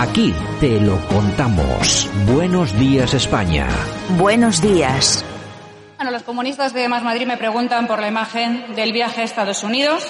[0.00, 2.08] Aquí te lo contamos.
[2.32, 3.66] Buenos días España.
[4.10, 5.24] Buenos días.
[5.96, 9.64] Bueno, los comunistas de Más Madrid me preguntan por la imagen del viaje a Estados
[9.64, 10.08] Unidos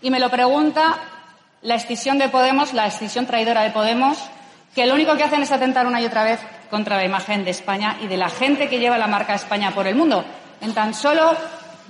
[0.00, 0.98] y me lo pregunta
[1.62, 4.18] la escisión de Podemos, la escisión traidora de Podemos,
[4.72, 6.38] que lo único que hacen es atentar una y otra vez
[6.70, 9.88] contra la imagen de España y de la gente que lleva la marca España por
[9.88, 10.24] el mundo.
[10.60, 11.36] En tan solo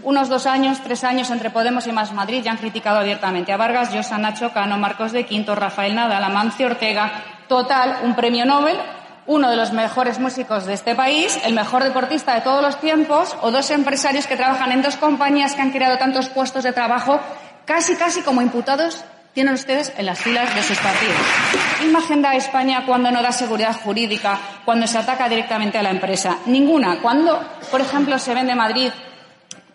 [0.03, 3.57] unos dos años, tres años entre Podemos y Más Madrid ya han criticado abiertamente a
[3.57, 7.34] Vargas, Llosa, Nacho Cano, Marcos de Quinto, Rafael Nadal, Amancio Ortega.
[7.55, 8.77] Total, un premio Nobel,
[9.27, 13.37] uno de los mejores músicos de este país, el mejor deportista de todos los tiempos,
[13.43, 17.21] o dos empresarios que trabajan en dos compañías que han creado tantos puestos de trabajo,
[17.65, 19.05] casi, casi como imputados
[19.35, 21.15] tienen ustedes en las filas de sus partidos.
[21.79, 26.39] ¿Qué imagen España cuando no da seguridad jurídica, cuando se ataca directamente a la empresa?
[26.47, 26.99] Ninguna.
[27.01, 27.41] Cuando,
[27.71, 28.91] por ejemplo, se vende Madrid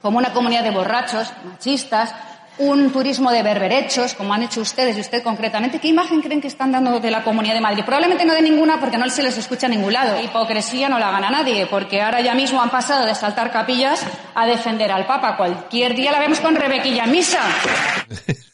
[0.02, 2.14] como una comunidad de borrachos, machistas,
[2.60, 5.80] un turismo de berberechos, como han hecho ustedes y usted concretamente.
[5.80, 7.84] ¿Qué imagen creen que están dando de la Comunidad de Madrid?
[7.86, 10.16] Probablemente no de ninguna porque no se les escucha a ningún lado.
[10.16, 14.06] La hipocresía no la gana nadie porque ahora ya mismo han pasado de saltar capillas
[14.36, 15.38] a defender al Papa.
[15.38, 17.42] Cualquier día la vemos con Rebequilla Misa.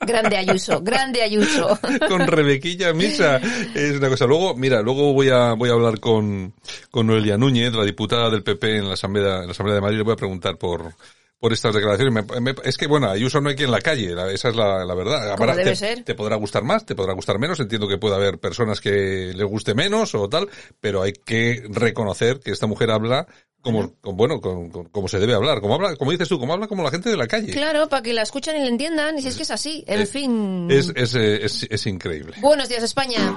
[0.00, 1.78] Grande Ayuso, grande Ayuso.
[2.08, 3.40] con Rebequilla Misa.
[3.74, 4.24] Es una cosa.
[4.24, 6.54] Luego, mira, luego voy a, voy a hablar con,
[6.92, 9.98] con Noelia Núñez, la diputada del PP en la Asamblea, en la Asamblea de Madrid.
[9.98, 10.94] Le voy a preguntar por,
[11.38, 12.24] por estas declaraciones.
[12.64, 15.36] es que, bueno, Ayuso no hay quien la calle, esa es la, verdad.
[15.36, 16.02] Como debe te, ser.
[16.02, 17.60] te podrá gustar más, te podrá gustar menos.
[17.60, 20.48] Entiendo que puede haber personas que les guste menos o tal,
[20.80, 23.26] pero hay que reconocer que esta mujer habla
[23.60, 26.90] como, bueno, como, se debe hablar, como habla, como dices tú, como habla como la
[26.92, 27.52] gente de la calle.
[27.52, 30.02] Claro, para que la escuchen y la entiendan, y si es que es así, en
[30.02, 30.68] es, fin.
[30.70, 32.34] Es, es, es, es increíble.
[32.40, 33.36] Buenos días, España.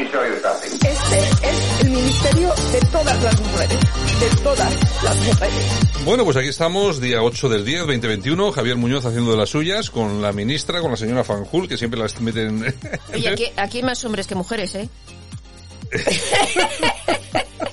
[2.41, 3.79] De todas las mujeres,
[4.19, 6.03] de todas las mujeres.
[6.03, 9.91] Bueno, pues aquí estamos, día 8 del 10, 2021, Javier Muñoz haciendo de las suyas,
[9.91, 12.65] con la ministra, con la señora Fanjul, que siempre las meten...
[13.13, 14.89] Oye, aquí, aquí hay más hombres que mujeres, ¿eh?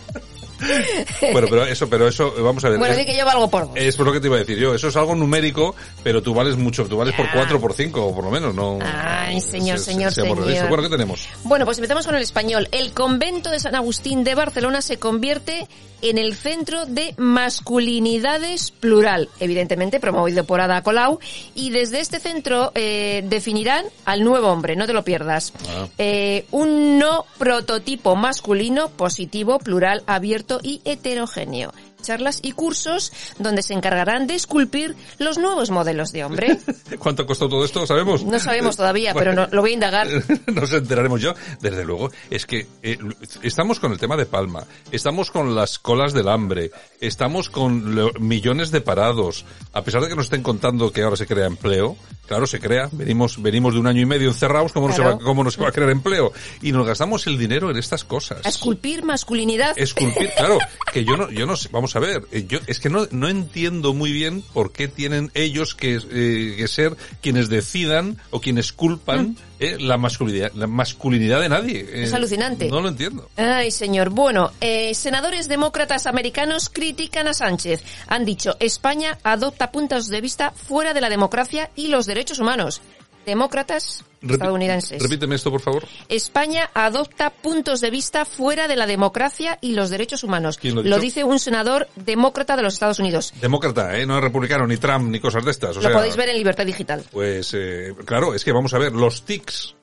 [1.32, 2.78] bueno, pero eso, pero eso, vamos a ver.
[2.78, 3.76] Bueno, es, sí que yo valgo por dos.
[3.76, 6.34] es por lo que te iba a decir yo, eso es algo numérico, pero tú
[6.34, 7.32] vales mucho, tú vales por Ya.
[7.34, 8.78] 4 por 5, por lo menos, no...
[8.82, 10.69] Ay, señor, se- se- señor, señor.
[10.69, 11.28] Bueno, ¿qué tenemos?
[11.44, 12.69] Bueno, pues empezamos con el español.
[12.72, 15.66] El convento de San Agustín de Barcelona se convierte
[16.00, 21.19] en el centro de masculinidades plural, evidentemente promovido por Ada Colau,
[21.56, 25.52] y desde este centro eh, definirán al nuevo hombre, no te lo pierdas.
[25.69, 25.88] Ah.
[25.98, 31.72] Eh, un no prototipo masculino, positivo, plural, abierto y heterogéneo.
[32.03, 36.59] Charlas y cursos donde se encargarán de esculpir los nuevos modelos de hombre.
[36.98, 37.86] ¿Cuánto costó todo esto?
[37.86, 38.25] ¿Sabemos?
[38.25, 40.06] No sabemos todavía, pero no- lo voy a indagar.
[40.47, 41.34] Nos enteraremos yo.
[41.60, 42.98] Desde luego, es que eh,
[43.42, 46.70] estamos con el tema de Palma, estamos con las colas del hambre,
[47.00, 49.44] estamos con lo- millones de parados.
[49.72, 52.88] A pesar de que nos estén contando que ahora se crea empleo, claro, se crea.
[52.92, 55.19] Venimos, venimos de un año y medio encerrados, ¿cómo, no, se Claro.
[55.19, 56.32] va, cómo no se va a crear empleo?
[56.62, 58.44] Y nos gastamos el dinero en estas cosas.
[58.44, 59.76] A esculpir masculinidad.
[59.78, 60.58] Esculpir, claro,
[60.92, 63.28] que yo no, yo no sé, vamos a ver, eh, yo es que no, no
[63.28, 68.72] entiendo muy bien por qué tienen ellos que, eh, que ser quienes decidan o quienes
[68.72, 71.81] culpan eh, la masculinidad, la masculinidad de nadie.
[71.81, 72.04] Eh, Mm.
[72.04, 72.69] Es alucinante.
[72.69, 73.28] No lo entiendo.
[73.37, 74.10] Ay, señor.
[74.10, 74.53] Bueno,
[74.93, 77.82] senadores demócratas americanos critican a Sánchez.
[78.06, 82.81] Han dicho, España adopta puntos de vista fuera de la democracia y los derechos humanos.
[83.28, 85.02] Demócratas estadounidenses.
[85.02, 85.84] Repíteme esto, por favor.
[86.08, 90.56] España adopta puntos de vista fuera de la democracia y los derechos humanos.
[90.56, 93.34] ¿Quién lo dice un senador demócrata de los Estados Unidos.
[93.38, 94.06] Demócrata, ¿eh?
[94.06, 95.76] No es republicano, ni Trump, ni cosas de estas.
[95.76, 97.04] O Lo sea, podéis ver en Libertad Digital.
[97.12, 99.74] Pues, eh, claro, es que vamos a ver, los tics.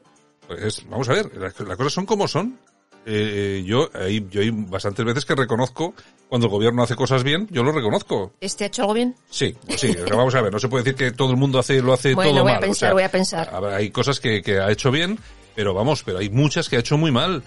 [0.48, 2.60] Pues, vamos a ver, las cosas son como son.
[3.06, 5.94] Eh, yo, hay, yo hay bastantes veces que reconozco
[6.28, 8.34] cuando el gobierno hace cosas bien, yo lo reconozco.
[8.42, 9.16] ¿Este ha hecho algo bien?
[9.30, 11.60] Sí, sí, o sea, vamos a ver, no se puede decir que todo el mundo
[11.60, 13.66] hace, lo hace Bueno, todo voy a o pensar, sea, voy a pensar.
[13.74, 15.20] Hay cosas que, que ha hecho bien,
[15.54, 17.44] pero vamos, pero hay muchas que ha hecho muy mal.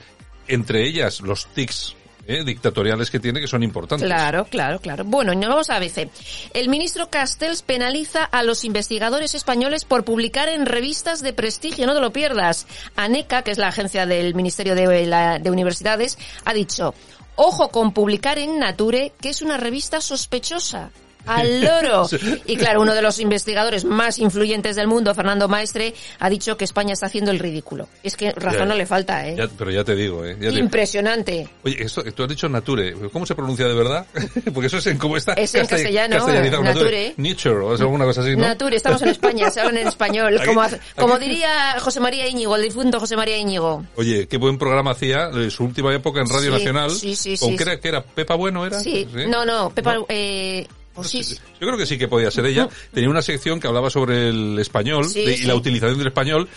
[0.47, 1.95] Entre ellas, los tics
[2.29, 4.07] eh, dictatoriales que tiene que son importantes.
[4.07, 5.03] Claro, claro, claro.
[5.05, 6.09] Bueno, nos vamos a ABC.
[6.55, 11.95] El ministro Castells penaliza a los investigadores españoles por publicar en revistas de prestigio, no
[11.95, 12.67] te lo pierdas.
[12.95, 16.95] ANECA, que es la agencia del Ministerio de, la- de Universidades, ha dicho,
[17.35, 20.91] ojo con publicar en Nature, que es una revista sospechosa.
[21.29, 22.09] Al loro.
[22.47, 26.65] Y claro, uno de los investigadores más influyentes del mundo, Fernando Maestre, ha dicho que
[26.65, 27.89] España está haciendo el ridículo.
[28.03, 29.35] Es que razón Ya, no le falta, ¿eh?
[29.37, 30.37] Ya- pero ya te digo, ¿eh?
[30.41, 31.49] Ya te- Impresionante.
[31.65, 32.95] Oye, esto, tú has dicho nature.
[33.13, 34.07] ¿Cómo se pronuncia de verdad?
[34.55, 35.35] Porque eso es en cómo está.
[35.35, 37.15] Es en castell- castellano, castellanizado, nature.
[37.17, 38.43] Nature, o alguna cosa así, ¿no?
[38.49, 40.37] Nature, estamos en España, se hablan en español.
[40.39, 43.85] Aquí- Como, hace- como aquí- diría José María Íñigo, el difunto José María Íñigo.
[43.97, 46.91] Oye, qué buen programa hacía su última época en Radio Sí, Nacional.
[46.91, 47.63] sí, sí, ¿Con sí, sí.
[47.63, 47.81] era?
[47.81, 48.03] ¿Qué era?
[48.03, 48.81] ¿Pepa Bueno era?
[48.81, 50.67] Sí, no, no, Pepa, eh,
[50.99, 51.23] pues sí.
[51.61, 52.69] Yo creo que sí que podía ser ella.
[52.93, 55.45] Tenía una sección que hablaba sobre el español Sí, de- y sí.
[55.47, 56.49] la utilización del español.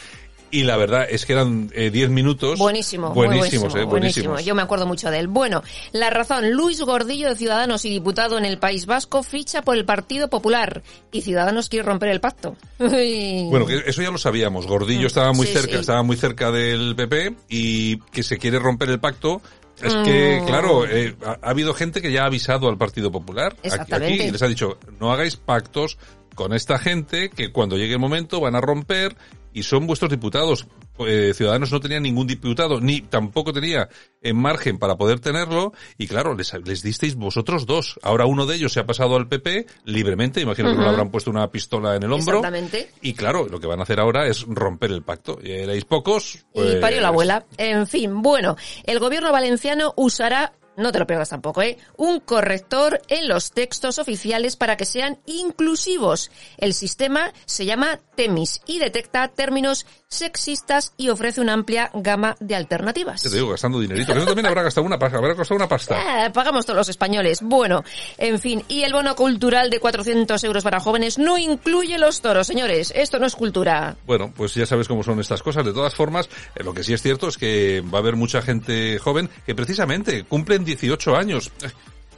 [0.54, 2.60] Y la verdad es que eran eh, 10 minutos.
[2.60, 3.88] Buenísimo, Buenísimos, eh, buenísimo.
[4.32, 4.44] buenísimos.
[4.44, 5.30] Yo me acuerdo mucho de él.
[5.30, 9.78] Bueno, la razón, Luis Gordillo de Ciudadanos y diputado en el País Vasco ficha por
[9.78, 10.84] el Partido Popular
[11.14, 12.58] y Ciudadanos quiere romper el pacto.
[12.80, 14.68] Bueno, que eso ya lo sabíamos.
[14.68, 15.80] Gordillo estaba muy Sí, cerca, sí.
[15.80, 19.42] estaba muy cerca del PP y que se quiere romper el pacto.
[19.82, 20.46] Es que, Mm.
[20.46, 23.56] claro, eh, ha, ha habido gente que ya ha avisado al Partido Popular
[23.96, 25.98] aquí, y les ha dicho, no hagáis pactos
[26.36, 29.16] con esta gente que cuando llegue el momento van a romper
[29.54, 30.68] y son vuestros diputados.
[31.00, 33.90] Eh, Ciudadanos no tenía ningún diputado, ni tampoco tenía
[34.22, 38.00] en margen para poder tenerlo, y claro, les, les disteis vosotros dos.
[38.04, 41.10] Ahora uno de ellos se ha pasado al PP libremente, imagino que no le habrán
[41.10, 42.38] puesto una pistola en el hombro.
[42.38, 42.92] Exactamente.
[43.02, 45.40] Y claro, lo que van a hacer ahora es romper el pacto.
[45.42, 46.36] Y erais pocos.
[46.36, 47.46] Y pues- parió la abuela.
[47.58, 51.78] En fin, bueno, el gobierno valenciano usará, no te lo pierdas tampoco, ¿eh?
[51.98, 56.32] Un corrector en los textos oficiales para que sean inclusivos.
[56.58, 62.56] El sistema se llama TEMIS y detecta términos sexistas y ofrece una amplia gama de
[62.56, 63.24] alternativas.
[63.24, 64.12] Ya te digo, gastando dinerito.
[64.12, 65.18] Eso también habrá gastado una pasta.
[65.18, 65.96] Habrá costado una pasta.
[65.98, 67.40] Ah, pagamos todos los españoles.
[67.42, 67.84] Bueno,
[68.18, 72.48] en fin, y el bono cultural de 400 euros para jóvenes no incluye los toros,
[72.48, 72.92] señores.
[72.96, 73.96] Esto no es cultura.
[74.06, 75.66] Bueno, pues ya sabes cómo son estas cosas.
[75.66, 78.42] De todas formas, eh, lo que sí es cierto es que va a haber mucha
[78.42, 81.52] gente joven que precisamente cumplen 18 años.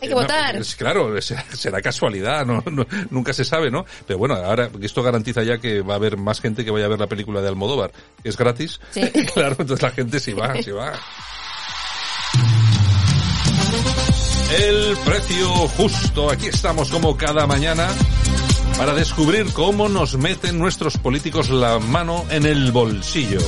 [0.01, 0.61] Hay que votar.
[0.77, 2.61] claro, será, será casualidad, ¿no?
[2.69, 3.85] No- nunca se sabe, ¿no?
[4.05, 6.89] Pero bueno, ahora esto garantiza ya que va a haber más gente que vaya a
[6.89, 7.91] ver la película de Almodóvar,
[8.21, 8.79] que es gratis.
[8.91, 9.01] Sí.
[9.33, 10.93] claro, entonces la gente sí va, sí va.
[14.59, 16.29] El precio justo.
[16.29, 17.87] Aquí estamos como cada mañana
[18.77, 23.39] para descubrir cómo nos meten nuestros políticos la mano en el bolsillo.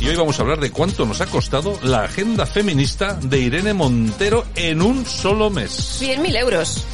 [0.00, 3.72] Y hoy vamos a hablar de cuánto nos ha costado la agenda feminista de Irene
[3.74, 6.00] Montero en un solo mes.
[6.00, 6.84] 100.000 euros.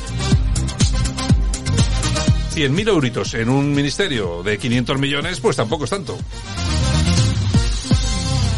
[2.54, 6.16] 100.000 euritos en un ministerio de 500 millones, pues tampoco es tanto.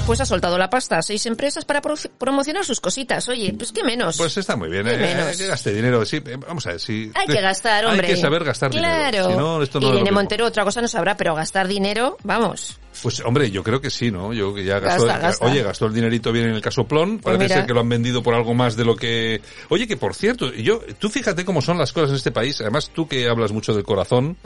[0.06, 3.26] Pues ha soltado la pasta a seis empresas para pro- promocionar sus cositas.
[3.31, 4.19] Oye, pues qué menos.
[4.19, 4.99] Pues está muy bien, ¿Qué ¿eh?
[4.99, 5.37] menos?
[5.38, 6.17] Que gaste dinero, sí.
[6.19, 7.11] eh, Vamos a ver, si...
[7.14, 8.08] Hay que gastar, hombre.
[8.08, 9.06] Hay que saber gastar claro.
[9.06, 9.31] dinero.
[9.31, 10.11] Si no, esto Irene.
[10.12, 12.79] Montero otra cosa no sabrá, pero gastar dinero, vamos.
[13.02, 14.32] Pues hombre, yo creo que sí, ¿no?
[14.32, 15.44] Yo que ya gastó, Gasta, gasta.
[15.46, 17.56] oye, gastó el dinerito bien en el caso Plon, Pues parece mira.
[17.56, 19.41] ser que lo han vendido por algo más de lo que...
[19.69, 22.91] Oye, que por cierto, yo, tú fíjate cómo son las cosas en este país, además
[22.94, 24.37] tú que hablas mucho del corazón,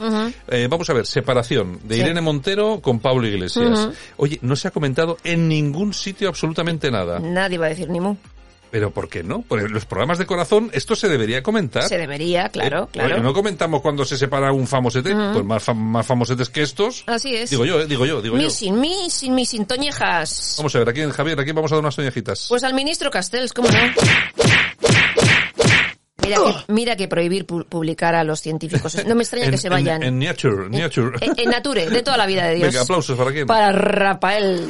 [0.49, 2.01] eh, vamos a ver, separación de Sí.
[2.01, 3.89] Irene Montero con Pablo Iglesias.
[4.17, 7.19] Oye, no se ha comentado en ningún sitio absolutamente nada.
[7.19, 8.15] Nadie va a decir ni mu.
[8.71, 9.43] Pero ¿por qué no?
[9.47, 11.83] Porque en los programas de corazón esto se debería comentar.
[11.83, 13.15] Se debería, claro, Eh, claro.
[13.15, 17.03] oye, no comentamos cuando se separa un famosete, pues más, fam- más famosetes que estos.
[17.07, 17.49] Así es.
[17.49, 18.43] Digo yo, eh, digo yo, digo yo.
[18.43, 20.55] Missing, missing, missing, toñejas.
[20.59, 22.45] Vamos a ver, aquí en Javier, aquí vamos a dar unas toñejitas.
[22.47, 23.77] Pues al ministro Castells, ¿cómo no?
[26.21, 29.03] Mira que, mira que prohibir pu- publicar a los científicos.
[29.05, 30.03] No me extraña en, que se vayan.
[30.03, 31.17] En, en Nature, Nature.
[31.21, 32.67] En- en Nature, de toda la vida de Dios.
[32.67, 33.47] Venga, aplausos para quién.
[33.47, 34.67] Para Rafael.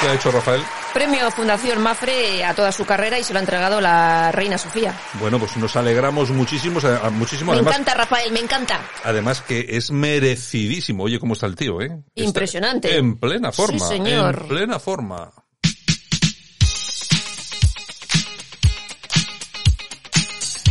[0.00, 0.62] ¿Qué ha hecho Rafael?
[0.92, 4.94] Premio Fundación Mafre a toda su carrera y se lo ha entregado la reina Sofía.
[5.14, 6.80] Bueno, pues nos alegramos muchísimo,
[7.12, 7.74] muchísimo Me además.
[7.74, 8.80] encanta Rafael, me encanta.
[9.04, 11.04] Además que es merecidísimo.
[11.04, 11.86] Oye, cómo está el tío, ¿eh?
[12.14, 12.96] Está Impresionante.
[12.96, 13.78] en plena forma.
[13.78, 14.38] Sí, señor.
[14.42, 15.32] En plena forma.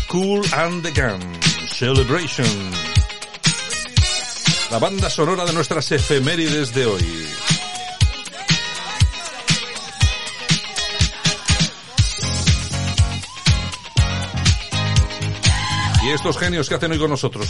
[0.08, 1.22] Cool and the Gun.
[1.68, 2.46] Celebration.
[4.70, 7.28] La banda sonora de nuestras efemérides de hoy.
[16.12, 17.48] Estos genios que hacen hoy con nosotros.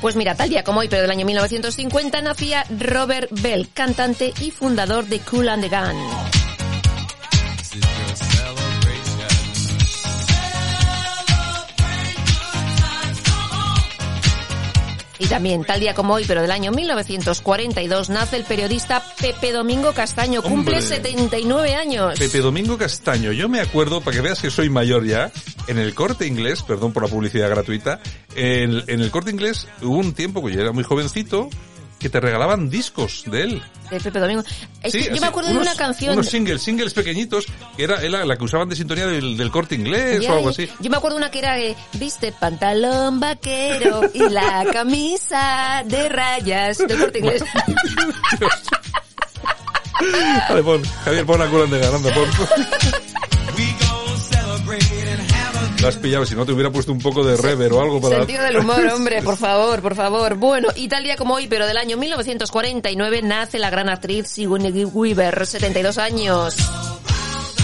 [0.00, 4.50] Pues mira, tal día como hoy, pero del año 1950, nacía Robert Bell, cantante y
[4.50, 6.29] fundador de Cool and the Gun.
[15.20, 19.92] Y también, tal día como hoy, pero del año 1942, nace el periodista Pepe Domingo
[19.92, 20.40] Castaño.
[20.40, 20.82] Cumple Hombre.
[20.82, 22.18] 79 años.
[22.18, 25.30] Pepe Domingo Castaño, yo me acuerdo, para que veas que soy mayor ya,
[25.66, 28.00] en el corte inglés, perdón por la publicidad gratuita,
[28.34, 31.50] en, en el corte inglés hubo un tiempo que yo era muy jovencito
[32.00, 33.62] que te regalaban discos de él.
[33.90, 34.42] De Pepe Domingo.
[34.82, 36.14] Es Sí, que yo me acuerdo de unos- una canción.
[36.14, 37.44] Unos singles, singles pequeñitos,
[37.76, 40.48] que era, era la que usaban de sintonía del, del corte inglés Ya, o algo
[40.48, 40.68] así.
[40.80, 46.78] Yo me acuerdo una que era eh, viste pantalón vaquero y la camisa de rayas
[46.78, 47.44] del corte inglés.
[50.48, 52.26] Vale, pon, Javier, pon la cola de ganando, pon.
[55.80, 58.18] Lo has pillado, si no te hubiera puesto un poco de rever o algo para...
[58.18, 60.34] Sentido del humor, hombre, por favor, por favor.
[60.34, 64.84] Bueno, y tal día como hoy, pero del año 1949, nace la gran actriz Sigourney
[64.84, 66.56] Weaver, 72 años.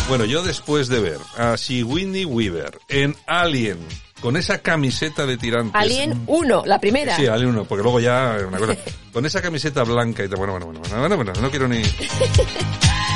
[0.08, 3.78] Bueno, yo después de ver a Sigourney Weaver en Alien,
[4.23, 5.75] con esa camiseta de tirantes...
[5.75, 7.16] Alien 1, la primera.
[7.16, 8.76] Sí, Alien 1, porque luego ya una cosa...
[9.12, 10.28] Con esa camiseta blanca y...
[10.28, 11.82] tal, Bueno, bueno, bueno, bueno, bueno, bueno, no quiero ni...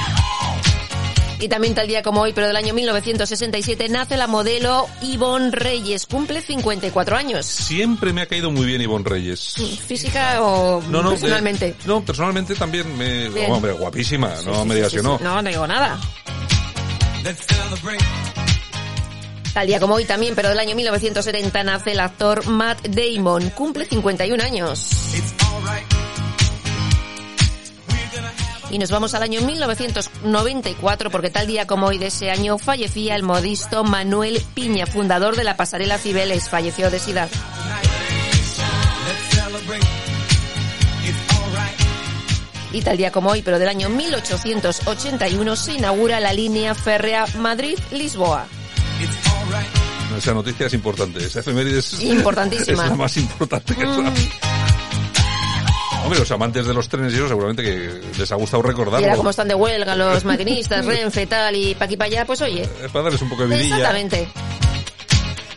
[1.41, 6.07] Y también tal día como hoy, pero del año 1967, nace la modelo Yvonne Reyes,
[6.07, 7.47] cumple 54 años.
[7.47, 9.55] Siempre me ha caído muy bien Ivonne Reyes.
[9.87, 11.75] ¿Física o No, no, personalmente?
[11.87, 13.31] no, personalmente también me...
[13.31, 13.51] Bien.
[13.51, 15.09] Hombre, guapísima, no Sí, me digas sí, que sí.
[15.09, 15.19] no.
[15.19, 15.99] No, no digo nada.
[19.55, 23.87] Tal día como hoy también, pero del año 1970 nace el actor Matt Damon, cumple
[23.87, 24.79] 51 años.
[28.71, 33.17] Y nos vamos al año 1994 porque tal día como hoy de ese año fallecía
[33.17, 37.29] el modisto Manuel Piña, fundador de la pasarela Cibeles, falleció de sida.
[42.73, 48.47] Y tal día como hoy, pero del año 1881, se inaugura la línea férrea Madrid-Lisboa.
[50.17, 52.83] Esa noticia es importante, esa efeméride es, Importantísima.
[52.85, 54.50] es la más importante que Mm.
[56.11, 59.07] Hombre, los amantes de los trenes y eso seguramente que les ha gustado recordarlo.
[59.07, 62.40] era como están de huelga los maquinistas, Renfe, tal, y pa' aquí pa' allá, pues
[62.40, 62.64] oye.
[62.64, 63.76] Eh, Para darles un poco de vidilla.
[63.76, 64.29] Exactamente.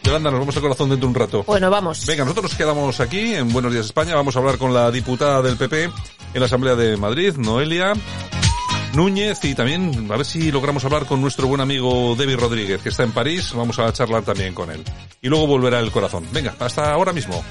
[0.03, 1.43] Yolanda, nos vamos al corazón dentro de un rato.
[1.47, 2.05] Bueno, vamos.
[2.05, 4.13] Venga, nosotros nos quedamos aquí en Buenos Días España.
[4.13, 7.93] Vamos a hablar con la diputada del PP en la Asamblea de Madrid, Noelia
[8.93, 12.89] Núñez, y también a ver si logramos hablar con nuestro buen amigo David Rodríguez, que
[12.89, 13.53] está en París.
[13.55, 14.83] Vamos a charlar también con él.
[15.19, 16.27] Y luego volverá el corazón.
[16.31, 17.43] Venga, hasta ahora mismo.